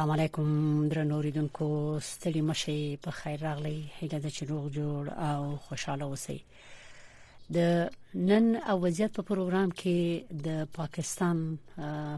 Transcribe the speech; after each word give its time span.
السلام 0.00 0.12
علیکم 0.18 0.52
درنو 0.88 1.14
اوریدونکو 1.14 1.66
ستړي 2.04 2.40
مشي 2.50 2.74
په 3.06 3.10
خیر 3.14 3.42
راغلی 3.46 3.72
هیله 3.98 4.18
ده 4.26 4.30
چې 4.30 4.42
روغ 4.50 4.68
جوړ 4.76 5.10
او 5.24 5.40
خوشاله 5.64 6.04
اوسئ 6.06 6.36
د 7.56 7.92
نن 8.30 8.48
او 8.74 8.76
وضعیت 8.84 9.12
په 9.18 9.22
پروګرام 9.30 9.70
کې 9.82 10.40
د 10.46 10.62
پاکستان 10.78 11.42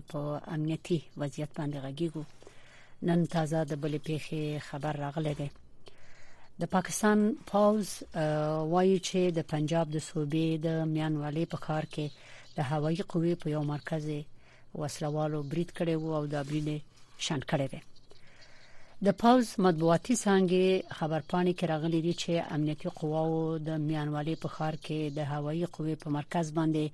په 0.08 0.18
امنیتي 0.58 1.00
وضعیت 1.24 1.50
باندې 1.56 1.78
غږیږو 1.84 2.24
نن 3.10 3.26
تازه 3.34 3.64
د 3.72 3.82
بلې 3.82 3.98
پیښې 3.98 4.58
خبر 4.68 4.96
راغلی 5.06 5.34
دی 5.42 5.48
د 6.62 6.72
پاکستان 6.76 7.26
پاوز 7.50 7.96
وایي 8.72 8.94
چې 8.98 9.34
د 9.40 9.48
پنجاب 9.56 9.90
د 9.96 10.06
صوبې 10.12 10.46
د 10.68 10.94
میانوالي 10.94 11.44
په 11.56 11.66
کار 11.66 11.84
کې 11.92 12.06
د 12.62 12.70
هوایي 12.70 13.02
قوې 13.12 13.32
په 13.44 13.56
یو 13.56 13.62
مرکز 13.74 14.06
وسلوالو 14.74 15.42
بریټ 15.42 15.68
کړي 15.78 15.94
وو 16.00 16.18
او 16.22 16.26
د 16.38 16.50
بریډ 16.54 16.82
شنډ 17.26 17.42
کړی 17.52 17.66
دی 17.72 17.80
د 19.06 19.14
پاوز 19.22 19.48
مطبوعاتي 19.66 20.14
څنګه 20.26 20.62
خبرپاڼې 20.96 21.52
کې 21.58 21.64
راغلي 21.72 22.00
دي 22.06 22.14
چې 22.22 22.32
امنیتي 22.56 22.88
قواو 22.98 23.38
د 23.68 23.80
میانوالي 23.88 24.34
په 24.44 24.48
خار 24.54 24.74
کې 24.84 24.98
د 25.18 25.28
هوایي 25.32 25.64
قوې 25.74 25.94
په 26.02 26.08
مرکز 26.18 26.46
باندې 26.58 26.84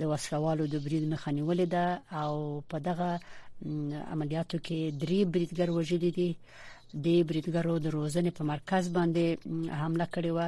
د 0.00 0.10
وسلوالو 0.14 0.64
د 0.72 0.76
بریډ 0.84 1.04
مخنیولې 1.14 1.66
ده 1.74 1.86
او 2.22 2.34
په 2.74 2.82
دغه 2.88 3.10
عملیاتو 4.14 4.56
کې 4.66 4.80
درې 5.02 5.20
بریډګر 5.30 5.68
وژل 5.76 6.04
دي 6.18 6.30
د 7.04 7.06
بریټګرو 7.28 7.74
د 7.84 7.88
روزنې 7.98 8.30
په 8.38 8.42
مرکز 8.52 8.84
باندې 8.96 9.26
حمله 9.84 10.06
کړې 10.14 10.30
و 10.36 10.40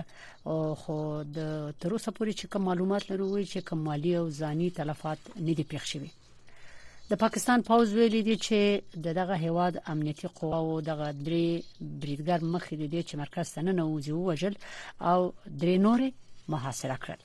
او 0.50 0.56
خو 0.82 0.96
د 1.38 1.40
تروسه 1.82 2.08
پورې 2.16 2.32
چې 2.38 2.44
کوم 2.50 2.62
معلومات 2.68 3.02
لرو 3.10 3.26
چې 3.50 3.58
کوم 3.70 3.80
مالی 3.88 4.12
او 4.20 4.26
ځاني 4.42 4.68
تلفات 4.78 5.20
نه 5.46 5.52
دي 5.58 5.64
پیښ 5.74 5.82
شوی 5.94 6.10
د 7.10 7.16
پاکستان 7.18 7.62
پوز 7.66 7.92
ویلي 7.94 8.20
دی 8.28 8.34
چې 8.44 8.96
د 9.04 9.12
دغه 9.18 9.34
هواد 9.42 9.74
امنیتي 9.92 10.28
قواو 10.38 10.80
دغه 10.88 11.08
درې 11.26 11.46
بریدګر 12.00 12.40
مخې 12.54 12.74
د 12.80 12.84
دې 12.92 13.02
چې 13.08 13.14
مرکز 13.22 13.46
ته 13.56 13.60
نه 13.68 13.84
وځي 13.94 14.14
وجل 14.28 14.54
او 15.10 15.20
درې 15.60 15.76
نورې 15.86 16.08
محاصره 16.54 16.96
کړل 17.04 17.20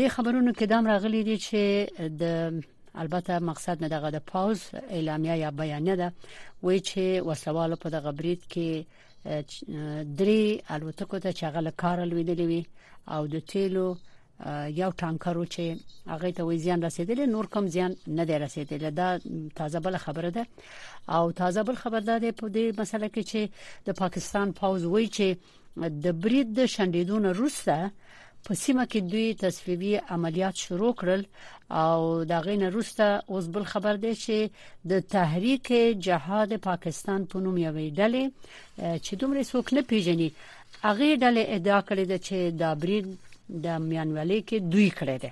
د 0.00 0.12
خبرونو 0.18 0.50
کې 0.58 0.66
دام 0.74 0.84
راغلي 0.92 1.22
دي 1.30 1.36
چې 1.46 1.62
د 2.22 2.24
البته 3.06 3.32
مقصد 3.52 3.76
نه 3.86 3.92
دغه 3.94 4.08
د 4.16 4.24
پاوز 4.34 4.60
اعلامیه 4.96 5.34
یا 5.46 5.50
بیان 5.64 5.86
ده 6.00 6.08
وای 6.64 6.78
چې 6.88 7.04
وسوال 7.30 7.72
په 7.86 7.96
دغه 7.98 8.10
برید 8.22 8.40
کې 8.52 8.68
درې 10.18 10.42
الوتکو 10.76 11.16
ته 11.26 11.30
چغل 11.42 11.66
کار 11.84 11.98
لویدلې 12.10 12.46
وي 12.50 12.62
او 13.14 13.22
د 13.36 13.46
تیلو 13.52 13.88
یو 14.80 14.90
ټانکرو 15.02 15.44
چې 15.54 15.76
هغه 16.12 16.30
ته 16.36 16.42
وزیان 16.46 16.82
رسیدل 16.84 17.20
نور 17.34 17.44
کم 17.56 17.66
زیان 17.74 17.92
نه 18.20 18.24
دی 18.30 18.38
رسیدل 18.44 18.86
دا 18.96 19.08
تازه 19.58 19.80
بل 19.80 19.96
خبره 20.04 20.30
ده 20.36 20.46
او 21.08 21.32
تازه 21.42 21.62
بل 21.68 21.74
خبر 21.82 22.00
ده 22.08 22.18
په 22.40 22.48
دې 22.54 22.80
مسله 22.80 23.08
کې 23.14 23.22
چې 23.30 23.50
د 23.86 24.00
پاکستان 24.02 24.52
پاوز 24.62 24.84
وی 24.84 25.06
چې 25.16 25.26
د 26.06 26.18
بریډ 26.22 26.46
د 26.58 26.66
شندیدون 26.74 27.24
روسه 27.40 27.78
په 28.46 28.54
سیمه 28.64 28.86
کې 28.92 29.00
دوی 29.12 29.34
تصفیه 29.40 30.00
عملیات 30.16 30.54
شروع 30.66 30.94
کړل 31.02 31.22
او 31.84 32.24
دا 32.30 32.40
غین 32.46 32.62
روسته 32.76 33.22
اوس 33.32 33.46
بل 33.56 33.64
خبر 33.72 33.94
دی 34.04 34.14
چې 34.14 34.38
د 34.90 35.00
تحریک 35.14 35.72
جهاد 36.06 36.56
پاکستان 36.70 37.24
په 37.24 37.38
نوم 37.44 37.56
یوې 37.56 37.86
ډلې 37.98 39.04
چې 39.04 39.14
دومره 39.14 39.42
څوک 39.50 39.66
نه 39.76 39.82
پیژني 39.90 40.28
هغه 40.82 41.16
ډلې 41.22 41.44
ادعا 41.56 41.80
کړې 41.88 42.04
ده 42.10 42.18
چې 42.28 42.36
دا 42.62 42.70
بریډ 42.84 43.06
د 43.52 43.66
میانوالۍ 43.90 44.40
کې 44.48 44.56
دوی 44.72 44.90
کړی 44.98 45.18
دی 45.22 45.30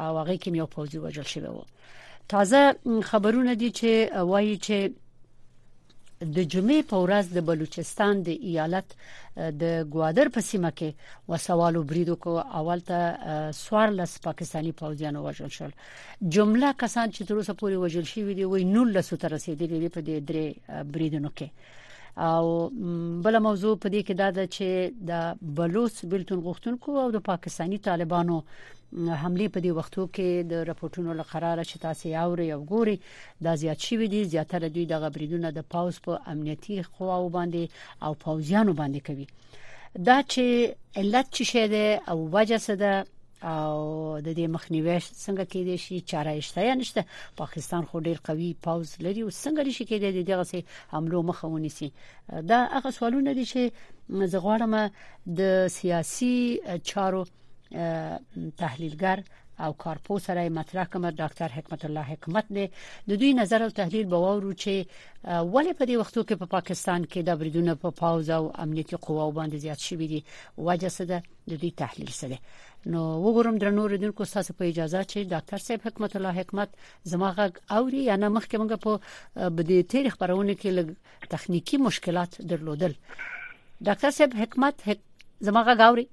او 0.03 0.17
هغه 0.21 0.35
کې 0.41 0.57
یو 0.61 0.67
پوځي 0.75 0.97
وژل 1.05 1.27
شوی 1.35 1.53
و 1.53 1.63
تازه 2.27 3.01
خبرونه 3.11 3.53
دي 3.61 3.71
چې 3.71 4.17
وایي 4.31 4.57
چې 4.65 4.77
د 6.19 6.37
جمعې 6.53 6.81
په 6.89 6.97
ورځ 7.03 7.25
د 7.33 7.37
بلوچستان 7.49 8.15
د 8.23 8.29
ایالت 8.49 8.87
د 9.61 9.83
ګوادر 9.93 10.27
په 10.35 10.39
سیمه 10.49 10.71
کې 10.77 10.89
وسوالو 11.29 11.83
بریدو 11.89 12.15
کو 12.23 12.31
اول 12.59 12.79
ته 12.89 12.99
سوار 13.63 13.87
لس 13.99 14.13
پاکستانی 14.27 14.71
پوځیان 14.81 15.15
وژل 15.25 15.47
شول 15.57 15.71
جمله 16.35 16.69
کسان 16.81 17.07
چې 17.15 17.21
تر 17.27 17.35
اوسه 17.37 17.53
پورې 17.59 17.75
وژل 17.83 18.03
شوی 18.13 18.33
دي 18.37 18.43
وای 18.51 18.63
نو 18.73 18.81
لس 18.95 19.07
تر 19.21 19.29
رسیدلې 19.37 19.89
په 19.95 19.99
دې 20.07 20.17
درې 20.29 20.45
بریدونو 20.93 21.29
کې 21.37 21.47
او 22.17 22.69
بل 23.23 23.37
موضوع 23.39 23.75
په 23.81 23.89
دې 23.93 24.01
کې 24.07 24.13
دا 24.19 24.27
ده 24.37 24.45
چې 24.47 24.91
د 25.09 25.35
بلوس 25.57 25.95
بلتون 26.11 26.39
غوښتونکو 26.45 26.91
او 27.03 27.07
د 27.11 27.17
پاکستانی 27.29 27.77
طالبانو 27.87 28.37
حمله 29.21 29.47
په 29.53 29.59
دې 29.65 29.71
وختو 29.77 30.01
کې 30.15 30.29
د 30.51 30.63
راپورټونو 30.69 31.11
لقراره 31.19 31.63
چې 31.69 31.79
تاسو 31.85 32.03
یاوري 32.17 32.47
او 32.55 32.59
ګوري 32.71 32.95
دا 33.45 33.53
زیات 33.61 33.79
شي 33.85 33.97
ودی 34.01 34.23
زیاتره 34.33 34.67
دوی 34.75 34.85
د 34.89 34.93
غبرېدونه 35.03 35.49
د 35.51 35.59
پاوس 35.73 35.97
په 36.05 36.13
پا 36.17 36.31
امنیتي 36.31 36.81
خواو 36.91 37.29
باندې 37.37 37.63
او 38.05 38.11
پوزیانو 38.23 38.73
باندې 38.79 38.99
کوي 39.07 39.27
دا 40.07 40.17
چې 40.31 40.45
علت 41.01 41.25
چې 41.35 41.43
شه 41.51 41.63
ده 41.73 41.85
او 42.11 42.17
وجه 42.35 42.57
څه 42.65 42.73
ده 42.83 42.93
او 43.47 44.19
د 44.19 44.27
دې 44.37 44.47
مخنیوي 44.55 44.97
څنګه 45.25 45.43
کېدې 45.53 45.75
شي 45.83 45.97
چاره 46.11 46.31
اشته 46.41 46.75
نشته 46.81 47.01
پاکستان 47.41 47.83
خو 47.91 47.95
ډیر 48.07 48.17
قوي 48.27 48.49
پاوز 48.63 48.89
لري 49.05 49.21
او 49.23 49.29
څنګه 49.43 49.61
شي 49.77 49.85
کېدې 49.89 50.23
دغه 50.31 50.43
سي 50.51 50.59
حمله 50.93 51.19
مخاوني 51.31 51.71
سي 51.77 51.87
دا 52.51 52.59
هغه 52.77 52.89
سوالونه 52.97 53.31
دي 53.37 53.45
چې 53.51 53.61
زغړم 54.33 54.73
د 55.39 55.41
سیاسي 55.77 56.35
چارو 56.91 57.21
تحلیلګر 58.61 59.17
او 59.59 59.73
کارپو 59.77 60.19
سره 60.25 60.43
مطرح 60.57 60.85
کوم 60.91 61.05
ډاکټر 61.19 61.51
حکمت 61.57 61.83
الله 61.87 62.03
حکمت 62.15 62.51
دی 62.57 62.65
د 63.11 63.21
دوی 63.21 63.31
نظر 63.39 63.63
او 63.65 63.69
تحلیل 63.79 64.05
به 64.13 64.17
وورو 64.25 64.53
چې 64.53 64.91
ولې 65.55 65.71
په 65.79 65.83
دې 65.89 65.95
وختو 66.01 66.21
کې 66.27 66.35
په 66.41 66.45
پا 66.51 66.53
پاکستان 66.59 67.05
کې 67.11 67.21
د 67.29 67.39
بریدونو 67.41 67.75
په 67.81 67.91
پا 67.97 67.99
پاوز 68.01 68.29
او 68.37 68.43
امنیتي 68.65 68.99
قواو 69.07 69.35
باندې 69.37 69.63
زیات 69.65 69.79
شوې 69.87 70.07
دي 70.11 70.19
وجه 70.69 70.89
سده 70.97 71.19
د 71.53 71.61
دوی 71.63 71.71
تحلیل 71.81 72.11
سره 72.21 72.37
نو 72.93 73.03
وګورم 73.25 73.59
درنو 73.63 73.87
ردونکو 73.93 74.27
تاسو 74.33 74.55
په 74.61 74.69
اجازه 74.73 75.01
چې 75.09 75.29
ډاکټر 75.33 75.65
صاحب 75.67 75.87
حکمت 75.89 76.15
الله 76.19 76.39
حکمت 76.39 76.79
زما 77.15 77.31
غږ 77.39 77.79
اوري 77.79 78.05
یا 78.05 78.15
نه 78.23 78.29
مخکې 78.37 78.61
موږ 78.61 78.71
په 78.87 79.49
بده 79.59 79.81
تاریخ 79.95 80.15
خبرونه 80.17 80.55
کې 80.61 80.77
لږ 80.79 81.27
تخنیکی 81.35 81.81
مشکلات 81.87 82.39
درلودل 82.53 82.95
ډاکټر 82.95 84.17
صاحب 84.19 84.39
حکمت 84.43 84.87
حک... 84.87 84.99
زما 85.49 85.65
غږ 85.71 85.81
اوري 85.89 86.07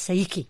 صحیح 0.00 0.28
کی 0.36 0.44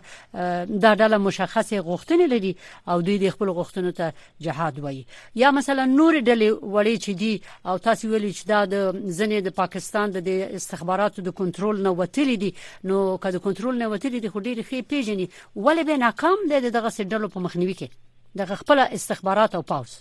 د 0.84 0.86
ډله 1.02 1.18
مشخصه 1.28 1.76
غوښتنې 1.90 2.28
لري 2.34 2.52
او 2.94 2.98
دوی 3.02 3.18
د 3.24 3.30
خپل 3.36 3.48
غوښتنو 3.60 3.92
ته 4.00 4.12
جهاد 4.48 4.80
وایي 4.84 5.04
یا 5.44 5.52
مثلا 5.58 5.86
نور 5.92 6.14
ډلې 6.30 6.50
وړي 6.76 6.96
چې 7.06 7.14
دي 7.22 7.34
او 7.74 7.78
تاسو 7.88 8.10
ویل 8.14 8.28
چې 8.38 8.44
دا 8.52 8.60
د 8.66 8.76
ځنې 9.20 9.38
د 9.50 9.56
پاکستان 9.62 10.08
د 10.12 10.30
استخباراتو 10.60 11.20
د 11.22 11.30
کنټرول 11.42 11.76
نه 11.88 11.92
وتلی 12.02 12.36
دي 12.46 12.52
نو 12.92 13.02
که 13.18 13.32
د 13.36 13.38
کنټرول 13.48 13.76
نه 13.84 13.88
وتلی 13.96 14.20
دي 14.20 14.28
خو 14.36 14.44
ډېر 14.48 14.58
ښه 14.68 14.88
پیژني 14.94 15.28
ولې 15.66 15.84
به 15.92 15.96
ناکام 16.06 16.38
دي 16.54 16.60
دغه 16.80 16.90
سډلو 16.98 17.34
په 17.36 17.40
مخنیوي 17.48 17.76
کې 17.80 17.88
د 18.42 18.62
خپل 18.64 18.80
استخبارات 18.98 19.56
او 19.56 19.64
پاوس 19.74 19.94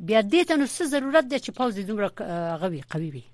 بیا 0.00 0.20
دې 0.24 0.44
ته 0.48 0.56
نو 0.60 0.66
څه 0.74 0.86
ضرورت 0.94 1.24
دی 1.30 1.38
چې 1.44 1.50
پوز 1.56 1.78
دومره 1.86 2.08
غوي 2.60 2.80
قوي 2.92 3.10
وي 3.10 3.24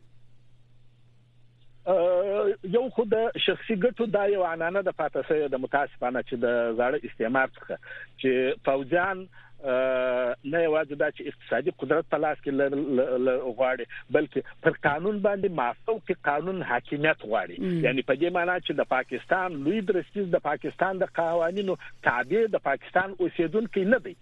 یو 2.76 2.84
خود 2.94 3.14
شخصي 3.46 3.74
ګټو 3.84 4.06
دا 4.16 4.24
یو 4.26 4.44
عنانه 4.44 4.80
د 4.82 4.88
فاتسه 4.98 5.48
د 5.48 5.54
متاسفانه 5.64 6.20
چې 6.28 6.34
د 6.42 6.46
زړه 6.78 6.98
استعمار 7.08 7.48
څخه 7.58 7.74
چې 8.20 8.30
فوجان 8.64 9.18
نه 9.62 10.58
یوازې 10.64 10.98
دا 11.00 11.06
چې 11.16 11.30
اقتصادي 11.30 11.72
قدرت 11.82 12.08
په 12.14 12.18
لاس 12.24 12.42
کې 12.42 12.74
غواړي 12.74 13.84
بلکې 14.16 14.58
پر 14.66 14.76
قانون 14.86 15.18
باندې 15.26 15.56
مافو 15.60 15.96
کې 15.96 16.20
قانون 16.28 16.62
حاکمیت 16.68 17.24
غواړي 17.24 17.84
یعنی 17.86 18.04
په 18.10 18.18
دې 18.20 18.34
معنی 18.36 18.56
چې 18.66 18.78
د 18.80 18.88
پاکستان 18.92 19.56
لوی 19.64 19.80
درستیز 19.92 20.28
د 20.36 20.44
پاکستان 20.48 21.00
د 21.02 21.10
قوانینو 21.20 21.76
تابع 22.08 22.42
د 22.56 22.62
پاکستان 22.68 23.16
اوسیدونکو 23.26 23.84
نه 23.96 24.00
دی 24.06 24.14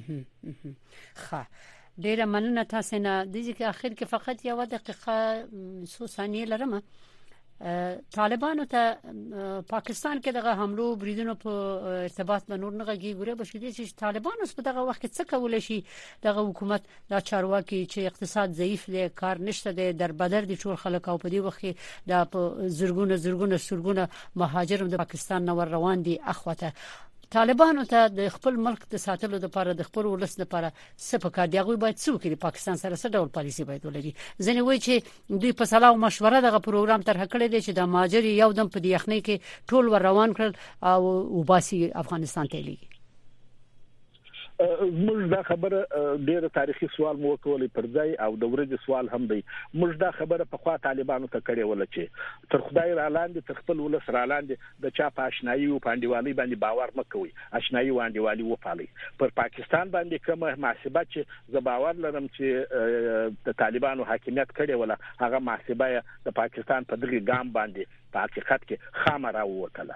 ښه 1.26 1.44
ډیره 2.06 2.32
مننه 2.38 2.66
تاسو 2.76 3.04
نه 3.04 3.20
د 3.34 3.36
دې 3.36 3.76
اخر 3.76 3.92
کې 4.00 4.16
فقط 4.16 4.48
یو 4.52 4.60
دقیقه 4.76 5.94
سوسانی 5.98 6.46
لرمه 6.54 6.82
طالبانو 8.16 8.66
ته 8.72 8.98
پاکستان 9.70 10.20
کې 10.22 10.32
دغه 10.36 10.52
حمله 10.62 10.90
بریدونو 11.04 11.34
په 11.36 11.52
ارتباط 12.08 12.46
د 12.50 12.54
نور 12.64 12.74
نغه 12.82 12.96
ګوره 13.06 13.34
بشیدي 13.42 13.72
چې 13.78 13.98
طالبان 14.02 14.44
اوس 14.46 14.54
په 14.54 14.62
دغه 14.68 14.82
وخت 14.90 15.06
څه 15.06 15.24
کول 15.32 15.56
شي 15.68 15.80
دغه 16.28 16.42
حکومت 16.50 16.82
دا 17.14 17.20
چارواکي 17.30 17.80
چې 17.94 18.00
اقتصاد 18.12 18.54
ضعیف 18.62 18.86
دی 18.98 19.10
کار 19.24 19.42
نشته 19.48 19.72
دی 19.80 19.90
در 20.04 20.12
بدر 20.22 20.46
دي 20.52 20.56
ټول 20.64 20.76
خلک 20.84 21.10
او 21.10 21.18
په 21.26 21.30
دې 21.30 21.40
وخت 21.48 21.60
کې 21.62 21.72
د 22.10 22.14
زرګونه 22.80 23.16
زرګونه 23.26 23.58
سرګونه 23.68 24.10
مهاجر 24.42 24.86
د 24.88 25.04
پاکستان 25.06 25.46
نور 25.52 25.68
روان 25.78 26.06
دي 26.10 26.16
اخوته 26.36 26.72
طالبانو 27.36 27.84
ته 27.92 28.02
د 28.18 28.28
خپل 28.34 28.56
ملک 28.68 28.84
د 28.92 28.96
ساتلو 29.06 29.38
لپاره 29.46 29.72
د 29.80 29.88
خپل 29.88 30.06
ولس 30.12 30.36
لپاره 30.42 30.70
څه 31.08 31.20
په 31.26 31.34
کار 31.38 31.48
دی 31.56 31.60
هغه 31.62 31.76
باید 31.82 32.00
څه 32.04 32.10
وکړي 32.14 32.38
پاکستان 32.46 32.76
سره 32.84 32.96
څه 33.02 33.14
ډول 33.20 33.30
پالیسی 33.40 33.64
باید 33.72 33.84
ولري 33.90 34.14
ځنه 34.46 34.62
وایي 34.68 34.82
چې 34.88 34.96
دوی 35.42 35.52
په 35.62 35.66
صلاح 35.76 35.90
او 35.96 36.02
مشوره 36.08 36.40
دغه 36.48 36.60
پروګرام 36.68 37.02
طرح 37.10 37.24
کړی 37.34 37.48
دی 37.54 37.60
چې 37.66 37.72
د 37.80 37.96
ماجر 37.98 38.24
یو 38.42 38.52
دم 38.60 38.68
په 38.76 38.80
یخنۍ 38.96 39.20
کې 39.26 39.36
ټول 39.72 39.86
ور 39.96 40.02
روان 40.10 40.30
کړل 40.38 40.54
او 40.92 41.00
وباسي 41.40 41.80
افغانستان 42.04 42.46
ته 42.54 42.60
لیږي 42.70 42.88
موږ 44.60 45.20
دا 45.32 45.40
خبره 45.48 45.80
ډېر 46.28 46.46
تاریخي 46.54 46.88
سوال 46.94 47.20
مو 47.26 47.32
کولې 47.42 47.74
پر 47.76 47.88
ځای 47.98 48.14
او 48.28 48.30
د 48.44 48.50
ورځې 48.54 48.86
سوال 48.86 49.10
هم 49.18 49.28
دی 49.32 49.38
موږ 49.82 50.00
دا 50.04 50.10
خبره 50.22 50.48
په 50.54 50.62
خوا 50.64 50.74
طالبانو 50.86 51.30
ته 51.36 51.42
کړې 51.42 51.70
ول 51.72 51.86
چې 51.98 52.50
تر 52.54 52.64
خدای 52.70 52.96
را 53.00 53.06
لاندې 53.12 53.48
تر 53.50 53.60
خپل 53.60 53.84
ولس 53.86 54.10
را 54.16 54.24
لاندې 54.32 54.82
د 54.86 54.96
چا 55.02 55.10
په 55.20 55.28
آشنایی 55.34 55.68
او 55.76 55.78
پاندیوالي 55.90 56.34
باندې 56.40 56.64
باور 56.66 56.96
مکوي 57.02 57.36
آشنایی 57.62 57.94
او 57.98 58.02
اندیوالي 58.08 58.48
و 58.50 58.60
پالي 58.66 58.90
پر 59.22 59.36
پاکستان 59.42 59.94
باندې 59.98 60.26
کومه 60.30 60.64
محاسبه 60.66 61.06
چې 61.14 61.58
ز 61.58 61.66
باور 61.70 62.02
لرم 62.08 62.32
چې 62.40 63.38
د 63.50 63.60
طالبانو 63.64 64.10
حاکمیت 64.14 64.58
کړې 64.58 64.84
ول 64.84 64.98
هغه 65.26 65.46
محاسبه 65.52 66.04
د 66.30 66.38
پاکستان 66.42 66.92
په 66.92 67.02
دغه 67.06 67.22
ګام 67.32 67.56
باندې 67.60 68.04
په 68.16 68.28
حقیقت 68.28 68.66
کې 68.68 68.80
خامره 69.06 69.44
ووتله 69.50 69.96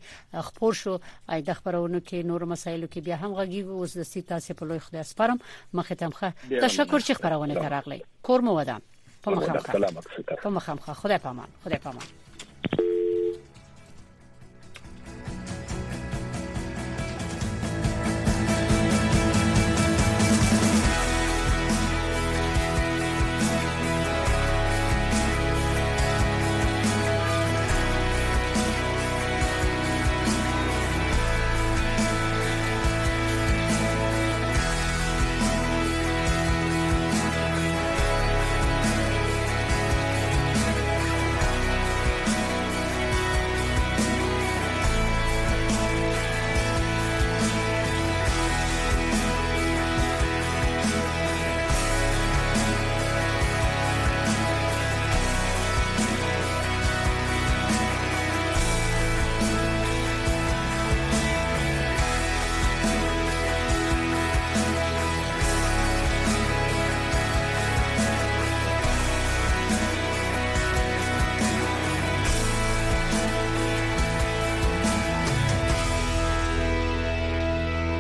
خبر 0.48 0.80
شو 0.85 0.94
اې 0.98 1.48
د 1.50 1.61
خبرونو 1.61 2.00
کې 2.00 2.28
نور 2.32 2.44
مسایل 2.54 2.86
مسایلو 2.87 2.92
کې 2.92 3.01
بیا 3.07 3.16
هم 3.22 3.33
غږیږو 3.38 3.75
اوس 3.81 3.92
د 3.99 4.03
سي 4.11 4.20
تاسو 4.33 4.59
په 4.59 4.64
لوی 4.68 4.81
خدای 4.87 5.03
سپارم 5.11 5.38
مخه 5.77 5.94
تمخه 6.03 6.29
تشکر 6.64 7.01
چې 7.07 7.16
خبرونه 7.18 7.55
درغلې 7.62 8.01
کور 8.27 8.40
مو 8.46 8.53
ودان 8.59 8.81
په 9.22 9.31
مخه 9.37 9.53
په 10.42 10.51
مخه 10.57 10.92
خدای 11.03 11.18
پامان 11.25 11.49
خدای 11.64 11.79
پامان 11.87 12.94